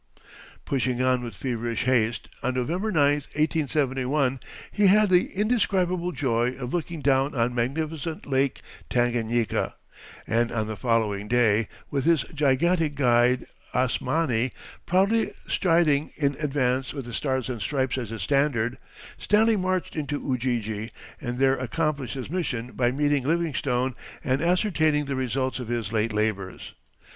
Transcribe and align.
Pushing 0.65 0.99
on 0.99 1.23
with 1.23 1.35
feverish 1.35 1.83
haste, 1.83 2.27
on 2.41 2.55
November 2.55 2.91
9, 2.91 2.97
1871, 3.37 4.39
he 4.71 4.87
had 4.87 5.11
the 5.11 5.27
indescribable 5.33 6.11
joy 6.11 6.53
of 6.55 6.73
looking 6.73 7.01
down 7.01 7.35
on 7.35 7.53
magnificent 7.53 8.25
Lake 8.25 8.61
Tanganyika, 8.89 9.75
and 10.25 10.51
on 10.51 10.65
the 10.65 10.75
following 10.75 11.27
day, 11.27 11.67
with 11.91 12.05
his 12.05 12.23
gigantic 12.33 12.95
guide, 12.95 13.45
Asmani, 13.75 14.51
proudly 14.87 15.33
striding 15.47 16.09
in 16.15 16.35
advance 16.39 16.93
with 16.93 17.05
the 17.05 17.13
Stars 17.13 17.47
and 17.47 17.61
Stripes 17.61 17.99
as 17.99 18.09
his 18.09 18.23
standard, 18.23 18.79
Stanley 19.19 19.55
marched 19.55 19.95
into 19.95 20.19
Ujiji, 20.19 20.89
and 21.21 21.37
there 21.37 21.57
accomplished 21.59 22.15
his 22.15 22.31
mission 22.31 22.71
by 22.71 22.91
meeting 22.91 23.23
Livingstone 23.23 23.93
and 24.23 24.41
ascertaining 24.41 25.05
the 25.05 25.15
results 25.15 25.59
of 25.59 25.67
his 25.67 25.91
late 25.91 26.11
labors. 26.11 26.73